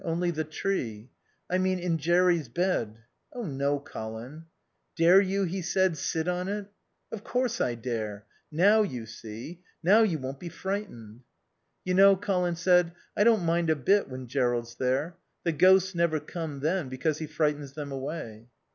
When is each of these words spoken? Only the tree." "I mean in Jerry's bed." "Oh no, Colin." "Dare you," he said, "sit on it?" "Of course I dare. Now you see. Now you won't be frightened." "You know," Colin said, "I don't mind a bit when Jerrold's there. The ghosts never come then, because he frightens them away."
Only 0.03 0.31
the 0.31 0.43
tree." 0.43 1.11
"I 1.47 1.59
mean 1.59 1.77
in 1.77 1.99
Jerry's 1.99 2.49
bed." 2.49 2.97
"Oh 3.33 3.43
no, 3.45 3.79
Colin." 3.79 4.45
"Dare 4.95 5.21
you," 5.21 5.43
he 5.43 5.61
said, 5.61 5.95
"sit 5.95 6.27
on 6.27 6.47
it?" 6.47 6.65
"Of 7.11 7.23
course 7.23 7.61
I 7.61 7.75
dare. 7.75 8.25
Now 8.51 8.81
you 8.81 9.05
see. 9.05 9.61
Now 9.83 10.01
you 10.01 10.17
won't 10.17 10.39
be 10.39 10.49
frightened." 10.49 11.21
"You 11.85 11.93
know," 11.93 12.15
Colin 12.15 12.55
said, 12.55 12.93
"I 13.15 13.23
don't 13.23 13.45
mind 13.45 13.69
a 13.69 13.75
bit 13.75 14.09
when 14.09 14.25
Jerrold's 14.25 14.73
there. 14.73 15.17
The 15.43 15.51
ghosts 15.51 15.93
never 15.93 16.19
come 16.19 16.61
then, 16.61 16.89
because 16.89 17.19
he 17.19 17.27
frightens 17.27 17.73
them 17.73 17.91
away." 17.91 18.47